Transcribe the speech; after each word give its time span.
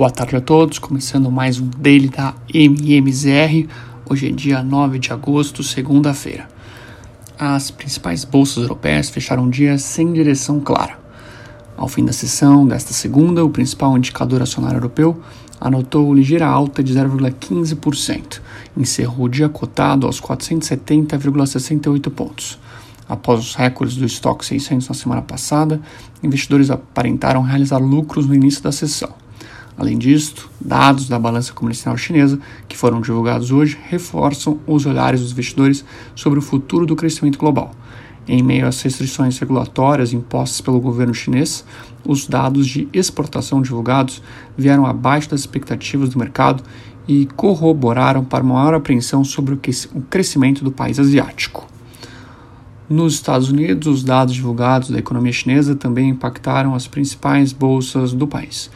Boa 0.00 0.10
tarde 0.10 0.34
a 0.34 0.40
todos, 0.40 0.78
começando 0.78 1.30
mais 1.30 1.60
um 1.60 1.68
Daily 1.76 2.08
da 2.08 2.34
MMZR. 2.54 3.68
Hoje 4.08 4.28
é 4.28 4.32
dia 4.32 4.62
9 4.62 4.98
de 4.98 5.12
agosto, 5.12 5.62
segunda-feira. 5.62 6.48
As 7.38 7.70
principais 7.70 8.24
bolsas 8.24 8.62
europeias 8.62 9.10
fecharam 9.10 9.44
o 9.44 9.50
dia 9.50 9.76
sem 9.76 10.10
direção 10.14 10.58
clara. 10.58 10.98
Ao 11.76 11.86
fim 11.86 12.02
da 12.02 12.14
sessão 12.14 12.66
desta 12.66 12.94
segunda, 12.94 13.44
o 13.44 13.50
principal 13.50 13.94
indicador 13.94 14.40
acionário 14.40 14.78
europeu 14.78 15.20
anotou 15.60 16.14
ligeira 16.14 16.46
alta 16.46 16.82
de 16.82 16.94
0,15%, 16.94 18.40
encerrou 18.78 19.26
o 19.26 19.28
dia 19.28 19.50
cotado 19.50 20.06
aos 20.06 20.18
470,68 20.18 22.10
pontos. 22.10 22.58
Após 23.06 23.38
os 23.40 23.54
recordes 23.54 23.96
do 23.96 24.06
estoque 24.06 24.46
600 24.46 24.88
na 24.88 24.94
semana 24.94 25.20
passada, 25.20 25.78
investidores 26.22 26.70
aparentaram 26.70 27.42
realizar 27.42 27.76
lucros 27.76 28.26
no 28.26 28.34
início 28.34 28.62
da 28.62 28.72
sessão. 28.72 29.12
Além 29.80 29.96
disso, 29.96 30.50
dados 30.60 31.08
da 31.08 31.18
balança 31.18 31.54
comercial 31.54 31.96
chinesa, 31.96 32.38
que 32.68 32.76
foram 32.76 33.00
divulgados 33.00 33.50
hoje, 33.50 33.78
reforçam 33.88 34.60
os 34.66 34.84
olhares 34.84 35.22
dos 35.22 35.32
investidores 35.32 35.82
sobre 36.14 36.38
o 36.38 36.42
futuro 36.42 36.84
do 36.84 36.94
crescimento 36.94 37.38
global. 37.38 37.70
Em 38.28 38.42
meio 38.42 38.66
às 38.66 38.82
restrições 38.82 39.38
regulatórias 39.38 40.12
impostas 40.12 40.60
pelo 40.60 40.78
governo 40.82 41.14
chinês, 41.14 41.64
os 42.04 42.26
dados 42.26 42.66
de 42.66 42.90
exportação 42.92 43.62
divulgados 43.62 44.22
vieram 44.54 44.84
abaixo 44.84 45.30
das 45.30 45.40
expectativas 45.40 46.10
do 46.10 46.18
mercado 46.18 46.62
e 47.08 47.24
corroboraram 47.34 48.22
para 48.22 48.44
maior 48.44 48.74
apreensão 48.74 49.24
sobre 49.24 49.54
o 49.54 49.60
crescimento 50.10 50.62
do 50.62 50.70
país 50.70 50.98
asiático. 50.98 51.66
Nos 52.86 53.14
Estados 53.14 53.48
Unidos, 53.48 53.86
os 53.86 54.04
dados 54.04 54.34
divulgados 54.34 54.90
da 54.90 54.98
economia 54.98 55.32
chinesa 55.32 55.74
também 55.74 56.10
impactaram 56.10 56.74
as 56.74 56.86
principais 56.86 57.52
bolsas 57.52 58.12
do 58.12 58.26
país 58.26 58.68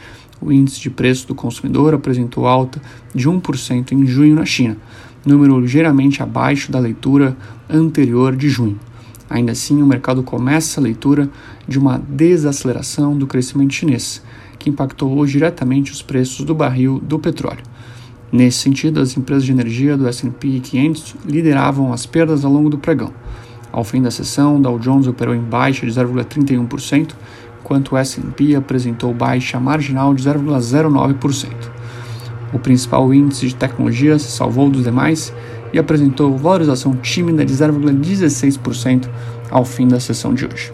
o 0.45 0.53
índice 0.53 0.81
de 0.81 0.91
preço 0.91 1.27
do 1.27 1.34
consumidor 1.34 1.95
apresentou 1.95 2.47
alta 2.47 2.81
de 3.14 3.28
1% 3.28 3.92
em 3.92 4.06
junho 4.06 4.34
na 4.34 4.45
China, 4.45 4.77
número 5.25 5.59
ligeiramente 5.59 6.23
abaixo 6.23 6.70
da 6.70 6.78
leitura 6.78 7.37
anterior 7.69 8.37
de 8.37 8.48
junho. 8.48 8.78
Ainda 9.31 9.53
assim, 9.53 9.81
o 9.83 9.87
mercado 9.87 10.22
começa 10.22 10.78
a 10.78 10.83
leitura 10.83 11.31
de 11.67 11.78
uma 11.78 11.98
desaceleração 11.98 13.17
do 13.17 13.27
crescimento 13.27 13.72
chinês, 13.72 14.22
que 14.59 14.69
impactou 14.69 15.17
hoje 15.17 15.33
diretamente 15.33 15.91
os 15.91 16.03
preços 16.03 16.45
do 16.45 16.55
barril 16.55 17.00
do 17.00 17.19
petróleo. 17.19 17.62
Nesse 18.31 18.59
sentido, 18.59 19.00
as 19.00 19.17
empresas 19.17 19.45
de 19.45 19.53
energia 19.53 19.97
do 19.97 20.06
S&P 20.06 20.61
500 20.61 21.17
lideravam 21.25 21.92
as 21.92 22.05
perdas 22.05 22.45
ao 22.45 22.53
longo 22.53 22.69
do 22.69 22.78
pregão. 22.78 23.12
Ao 23.72 23.83
fim 23.83 24.03
da 24.03 24.11
sessão, 24.11 24.61
Dow 24.61 24.78
Jones 24.78 25.06
operou 25.06 25.34
em 25.34 25.41
baixa 25.41 25.84
de 25.84 25.92
0,31%, 25.92 27.12
enquanto 27.64 27.92
o 27.92 27.96
S&P 27.96 28.54
apresentou 28.54 29.14
baixa 29.14 29.58
marginal 29.58 30.12
de 30.12 30.22
0,09%. 30.22 31.50
O 32.52 32.58
principal 32.58 33.12
índice 33.14 33.48
de 33.48 33.54
tecnologia 33.56 34.18
se 34.18 34.30
salvou 34.30 34.68
dos 34.68 34.84
demais 34.84 35.32
e 35.72 35.78
apresentou 35.78 36.36
valorização 36.36 36.94
tímida 36.94 37.42
de 37.42 37.54
0,16% 37.54 39.08
ao 39.50 39.64
fim 39.64 39.88
da 39.88 39.98
sessão 39.98 40.34
de 40.34 40.44
hoje. 40.44 40.72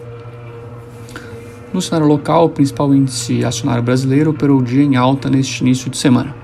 No 1.73 1.81
cenário 1.81 2.07
local, 2.07 2.47
o 2.47 2.49
principal 2.49 2.93
índice 2.93 3.45
acionário 3.45 3.81
brasileiro 3.81 4.31
operou 4.31 4.59
o 4.59 4.63
dia 4.63 4.83
em 4.83 4.97
alta 4.97 5.29
neste 5.29 5.61
início 5.61 5.89
de 5.89 5.97
semana. 5.97 6.35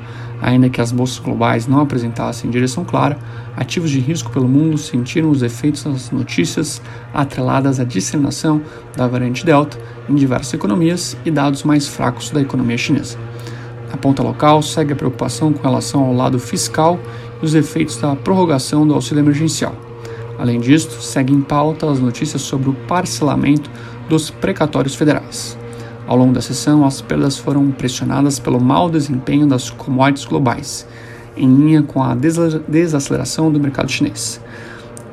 Ainda 0.42 0.70
que 0.70 0.80
as 0.80 0.92
bolsas 0.92 1.20
globais 1.20 1.68
não 1.68 1.82
apresentassem 1.82 2.50
direção 2.50 2.86
clara, 2.86 3.18
ativos 3.56 3.90
de 3.90 4.00
risco 4.00 4.32
pelo 4.32 4.48
mundo 4.48 4.78
sentiram 4.78 5.30
os 5.30 5.42
efeitos 5.42 5.84
das 5.84 6.12
notícias 6.12 6.82
atreladas 7.14 7.80
à 7.80 7.84
disseminação 7.84 8.62
da 8.96 9.08
variante 9.08 9.46
Delta 9.46 9.78
em 10.08 10.16
diversas 10.16 10.54
economias 10.54 11.18
e 11.26 11.32
dados 11.32 11.64
mais 11.64 11.88
fracos 11.88 12.30
da 12.30 12.40
economia 12.40 12.78
chinesa. 12.78 13.18
Na 13.90 13.98
ponta 13.98 14.22
local, 14.22 14.62
segue 14.62 14.94
a 14.94 14.96
preocupação 14.96 15.52
com 15.52 15.64
relação 15.64 16.04
ao 16.04 16.14
lado 16.14 16.38
fiscal 16.38 17.00
e 17.42 17.46
os 17.46 17.56
efeitos 17.56 17.98
da 17.98 18.16
prorrogação 18.16 18.86
do 18.86 18.94
auxílio 18.94 19.22
emergencial. 19.22 19.76
Além 20.38 20.60
disso, 20.60 21.02
segue 21.02 21.34
em 21.34 21.42
pauta 21.42 21.90
as 21.90 22.00
notícias 22.00 22.44
sobre 22.44 22.70
o 22.70 22.74
parcelamento 22.74 23.72
dos 24.08 24.30
precatórios 24.30 24.94
federais. 24.94 25.58
Ao 26.08 26.16
longo 26.16 26.32
da 26.32 26.42
sessão, 26.42 26.86
as 26.86 27.02
perdas 27.02 27.38
foram 27.38 27.70
pressionadas 27.70 28.40
pelo 28.40 28.62
mau 28.62 28.90
desempenho 28.90 29.46
das 29.46 29.70
commodities 29.70 30.26
globais, 30.26 30.88
em 31.36 31.54
linha 31.54 31.84
com 31.84 32.02
a 32.02 32.16
desaceleração 32.16 33.52
do 33.52 33.60
mercado 33.60 33.92
chinês. 33.92 34.40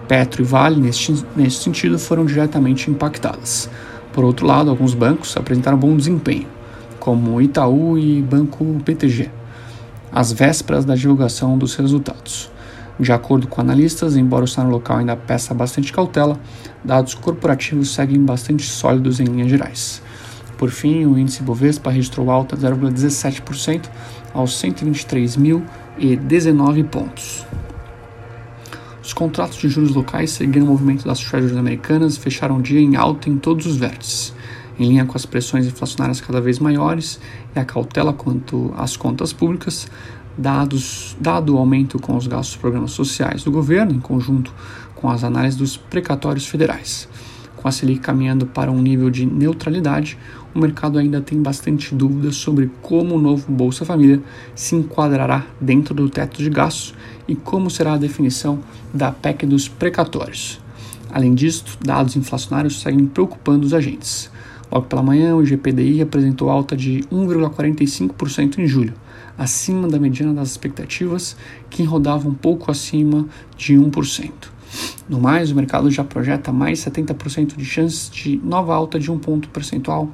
Petro 0.06 0.42
e 0.42 0.44
Vale, 0.44 0.80
neste, 0.80 1.12
neste 1.34 1.64
sentido, 1.64 1.98
foram 1.98 2.24
diretamente 2.24 2.92
impactadas. 2.92 3.68
Por 4.12 4.24
outro 4.24 4.46
lado, 4.46 4.70
alguns 4.70 4.94
bancos 4.94 5.36
apresentaram 5.36 5.76
bom 5.76 5.96
desempenho, 5.96 6.46
como 7.00 7.42
Itaú 7.42 7.98
e 7.98 8.22
Banco 8.22 8.64
PTG, 8.84 9.28
às 10.12 10.32
vésperas 10.32 10.84
da 10.84 10.94
divulgação 10.94 11.58
dos 11.58 11.74
resultados. 11.74 12.52
De 13.00 13.10
acordo 13.10 13.48
com 13.48 13.60
analistas, 13.60 14.16
embora 14.16 14.44
o 14.44 14.48
cenário 14.48 14.72
local 14.72 14.98
ainda 14.98 15.16
peça 15.16 15.52
bastante 15.52 15.92
cautela, 15.92 16.38
dados 16.84 17.14
corporativos 17.14 17.92
seguem 17.92 18.24
bastante 18.24 18.62
sólidos 18.62 19.18
em 19.18 19.24
linhas 19.24 19.50
gerais. 19.50 20.03
Por 20.64 20.70
fim, 20.70 21.04
o 21.04 21.18
índice 21.18 21.42
Bovespa 21.42 21.90
registrou 21.90 22.30
alta 22.30 22.56
de 22.56 22.62
0,17% 22.62 23.90
aos 24.32 24.52
123.019 24.62 26.84
pontos. 26.84 27.44
Os 29.02 29.12
contratos 29.12 29.58
de 29.58 29.68
juros 29.68 29.94
locais 29.94 30.30
seguiram 30.30 30.64
o 30.64 30.70
movimento 30.70 31.04
das 31.04 31.20
treasuries 31.20 31.54
americanas 31.54 32.16
e 32.16 32.18
fecharam 32.18 32.56
o 32.56 32.62
dia 32.62 32.80
em 32.80 32.96
alta 32.96 33.28
em 33.28 33.36
todos 33.36 33.66
os 33.66 33.76
vértices, 33.76 34.32
em 34.78 34.88
linha 34.88 35.04
com 35.04 35.18
as 35.18 35.26
pressões 35.26 35.66
inflacionárias 35.66 36.22
cada 36.22 36.40
vez 36.40 36.58
maiores 36.58 37.20
e 37.54 37.58
a 37.58 37.64
cautela 37.66 38.14
quanto 38.14 38.72
às 38.74 38.96
contas 38.96 39.34
públicas, 39.34 39.86
dados, 40.34 41.14
dado 41.20 41.56
o 41.56 41.58
aumento 41.58 41.98
com 41.98 42.16
os 42.16 42.26
gastos 42.26 42.54
dos 42.54 42.60
programas 42.62 42.92
sociais 42.92 43.44
do 43.44 43.50
governo, 43.50 43.92
em 43.92 44.00
conjunto 44.00 44.50
com 44.94 45.10
as 45.10 45.24
análises 45.24 45.58
dos 45.58 45.76
precatórios 45.76 46.46
federais. 46.46 47.06
Com 47.64 47.68
a 47.68 47.72
Selic 47.72 48.00
caminhando 48.00 48.44
para 48.44 48.70
um 48.70 48.82
nível 48.82 49.08
de 49.08 49.24
neutralidade, 49.24 50.18
o 50.54 50.58
mercado 50.58 50.98
ainda 50.98 51.22
tem 51.22 51.40
bastante 51.40 51.94
dúvidas 51.94 52.36
sobre 52.36 52.70
como 52.82 53.14
o 53.14 53.18
novo 53.18 53.50
Bolsa 53.50 53.86
Família 53.86 54.20
se 54.54 54.76
enquadrará 54.76 55.46
dentro 55.58 55.94
do 55.94 56.10
teto 56.10 56.42
de 56.42 56.50
gastos 56.50 56.94
e 57.26 57.34
como 57.34 57.70
será 57.70 57.94
a 57.94 57.96
definição 57.96 58.58
da 58.92 59.10
PEC 59.10 59.46
dos 59.46 59.66
precatórios. 59.66 60.60
Além 61.10 61.34
disso, 61.34 61.64
dados 61.82 62.16
inflacionários 62.16 62.82
seguem 62.82 63.06
preocupando 63.06 63.64
os 63.64 63.72
agentes. 63.72 64.30
Logo 64.70 64.86
pela 64.86 65.02
manhã, 65.02 65.34
o 65.34 65.42
GPDI 65.42 66.02
apresentou 66.02 66.50
alta 66.50 66.76
de 66.76 67.00
1,45% 67.10 68.58
em 68.58 68.66
julho, 68.66 68.92
acima 69.38 69.88
da 69.88 69.98
mediana 69.98 70.34
das 70.34 70.50
expectativas, 70.50 71.34
que 71.70 71.82
rodava 71.82 72.28
um 72.28 72.34
pouco 72.34 72.70
acima 72.70 73.26
de 73.56 73.74
1%. 73.74 74.53
No 75.08 75.20
mais, 75.20 75.50
o 75.50 75.54
mercado 75.54 75.90
já 75.90 76.02
projeta 76.02 76.50
mais 76.50 76.78
70% 76.80 77.56
de 77.56 77.64
chances 77.64 78.10
de 78.10 78.40
nova 78.42 78.74
alta 78.74 78.98
de 78.98 79.10
um 79.10 79.18
ponto 79.18 79.48
percentual 79.50 80.10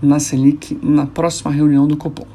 na 0.00 0.20
Selic 0.20 0.78
na 0.80 1.06
próxima 1.06 1.50
reunião 1.50 1.88
do 1.88 1.96
Copom. 1.96 2.26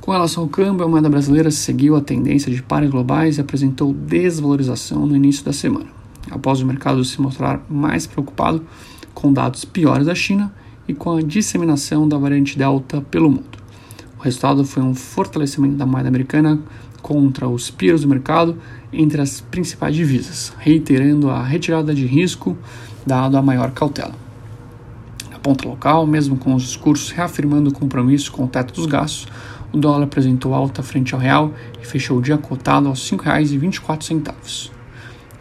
Com 0.00 0.12
relação 0.12 0.44
ao 0.44 0.48
câmbio, 0.48 0.84
a 0.84 0.88
moeda 0.88 1.10
brasileira 1.10 1.50
seguiu 1.50 1.94
a 1.94 2.00
tendência 2.00 2.50
de 2.50 2.62
pares 2.62 2.90
globais 2.90 3.36
e 3.36 3.40
apresentou 3.40 3.92
desvalorização 3.92 5.06
no 5.06 5.14
início 5.14 5.44
da 5.44 5.52
semana, 5.52 5.86
após 6.30 6.62
o 6.62 6.66
mercado 6.66 7.04
se 7.04 7.20
mostrar 7.20 7.62
mais 7.68 8.06
preocupado 8.06 8.64
com 9.12 9.30
dados 9.30 9.66
piores 9.66 10.06
da 10.06 10.14
China 10.14 10.52
e 10.88 10.94
com 10.94 11.16
a 11.16 11.22
disseminação 11.22 12.08
da 12.08 12.16
variante 12.16 12.56
Delta 12.56 13.02
pelo 13.02 13.28
mundo. 13.28 13.59
O 14.20 14.22
resultado 14.22 14.66
foi 14.66 14.82
um 14.82 14.94
fortalecimento 14.94 15.76
da 15.76 15.86
moeda 15.86 16.06
americana 16.06 16.60
contra 17.00 17.48
os 17.48 17.70
peers 17.70 18.02
do 18.02 18.08
mercado 18.08 18.54
entre 18.92 19.18
as 19.18 19.40
principais 19.40 19.96
divisas, 19.96 20.52
reiterando 20.58 21.30
a 21.30 21.42
retirada 21.42 21.94
de 21.94 22.04
risco 22.04 22.54
dado 23.06 23.38
a 23.38 23.42
maior 23.42 23.70
cautela. 23.70 24.14
Na 25.30 25.38
ponta 25.38 25.66
local, 25.66 26.06
mesmo 26.06 26.36
com 26.36 26.54
os 26.54 26.64
discursos 26.64 27.10
reafirmando 27.10 27.70
o 27.70 27.72
compromisso 27.72 28.30
com 28.30 28.44
o 28.44 28.46
teto 28.46 28.74
dos 28.74 28.84
gastos, 28.84 29.26
o 29.72 29.78
dólar 29.78 30.04
apresentou 30.04 30.52
alta 30.52 30.82
frente 30.82 31.14
ao 31.14 31.20
real 31.20 31.54
e 31.82 31.86
fechou 31.86 32.18
o 32.18 32.22
dia 32.22 32.36
cotado 32.36 32.88
aos 32.88 33.10
R$ 33.10 33.16
5,24. 33.16 34.70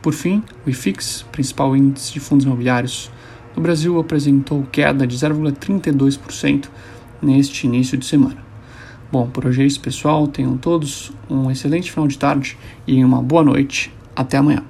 Por 0.02 0.14
fim, 0.14 0.42
o 0.66 0.70
IFIX, 0.70 1.26
principal 1.34 1.76
índice 1.76 2.14
de 2.14 2.22
fundos 2.22 2.46
imobiliários 2.46 3.12
no 3.58 3.62
Brasil, 3.62 4.00
apresentou 4.00 4.64
queda 4.72 5.06
de 5.06 5.18
0,32% 5.18 6.70
neste 7.22 7.68
início 7.68 7.98
de 7.98 8.06
semana. 8.06 8.49
Bom, 9.12 9.28
por 9.28 9.46
hoje 9.46 9.64
é 9.64 9.66
isso, 9.66 9.80
pessoal. 9.80 10.28
Tenham 10.28 10.56
todos 10.58 11.12
um 11.30 11.50
excelente 11.50 11.92
final 11.92 12.08
de 12.08 12.18
tarde 12.18 12.58
e 12.86 13.04
uma 13.04 13.22
boa 13.22 13.44
noite. 13.44 13.92
Até 14.16 14.38
amanhã. 14.38 14.64